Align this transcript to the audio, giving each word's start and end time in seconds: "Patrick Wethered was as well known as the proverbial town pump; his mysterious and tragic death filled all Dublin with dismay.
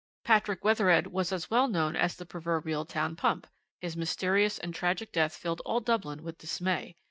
"Patrick 0.23 0.63
Wethered 0.63 1.05
was 1.13 1.31
as 1.31 1.51
well 1.51 1.67
known 1.67 1.95
as 1.95 2.15
the 2.15 2.25
proverbial 2.25 2.85
town 2.85 3.15
pump; 3.15 3.45
his 3.81 3.95
mysterious 3.95 4.57
and 4.57 4.73
tragic 4.73 5.11
death 5.11 5.35
filled 5.35 5.61
all 5.63 5.79
Dublin 5.79 6.23
with 6.23 6.39
dismay. 6.39 6.95